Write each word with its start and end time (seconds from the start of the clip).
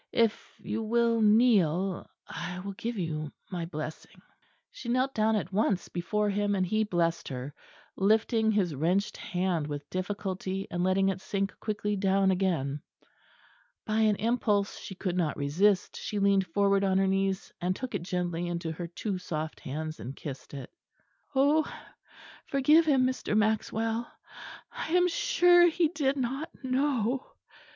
If 0.13 0.55
you 0.59 0.81
will 0.81 1.21
kneel, 1.21 2.09
I 2.27 2.57
will 2.65 2.71
give 2.73 2.97
you 2.97 3.31
my 3.51 3.65
blessing." 3.65 4.19
She 4.71 4.89
knelt 4.89 5.13
down 5.13 5.35
at 5.35 5.53
once 5.53 5.89
before 5.89 6.31
him, 6.31 6.55
and 6.55 6.65
he 6.65 6.83
blessed 6.83 7.27
her, 7.27 7.53
lifting 7.95 8.49
his 8.49 8.73
wrenched 8.73 9.15
hand 9.15 9.67
with 9.67 9.87
difficulty 9.91 10.65
and 10.71 10.83
letting 10.83 11.09
it 11.09 11.21
sink 11.21 11.53
quickly 11.59 11.95
down 11.95 12.31
again. 12.31 12.81
By 13.85 13.99
an 13.99 14.15
impulse 14.15 14.79
she 14.79 14.95
could 14.95 15.15
not 15.15 15.37
resist 15.37 15.95
she 15.97 16.17
leaned 16.17 16.47
forward 16.47 16.83
on 16.83 16.97
her 16.97 17.05
knees 17.05 17.53
and 17.61 17.75
took 17.75 17.93
it 17.93 18.01
gently 18.01 18.47
into 18.47 18.71
her 18.71 18.87
two 18.87 19.19
soft 19.19 19.59
hands 19.59 19.99
and 19.99 20.15
kissed 20.15 20.55
it. 20.55 20.71
"Oh! 21.35 21.71
forgive 22.47 22.87
him, 22.87 23.05
Mr. 23.05 23.37
Maxwell; 23.37 24.11
I 24.71 24.93
am 24.93 25.07
sure 25.07 25.67
he 25.69 25.89
did 25.89 26.17
not 26.17 26.49
know." 26.63 27.33